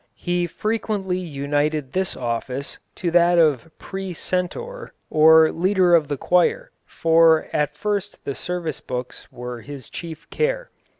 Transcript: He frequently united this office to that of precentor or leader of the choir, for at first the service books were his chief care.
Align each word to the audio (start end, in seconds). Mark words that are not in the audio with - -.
He 0.17 0.47
frequently 0.47 1.19
united 1.19 1.93
this 1.93 2.17
office 2.17 2.79
to 2.95 3.11
that 3.11 3.37
of 3.37 3.69
precentor 3.77 4.93
or 5.11 5.51
leader 5.51 5.93
of 5.93 6.07
the 6.07 6.17
choir, 6.17 6.71
for 6.87 7.47
at 7.53 7.77
first 7.77 8.25
the 8.25 8.33
service 8.33 8.79
books 8.79 9.31
were 9.31 9.61
his 9.61 9.91
chief 9.91 10.27
care. 10.31 10.71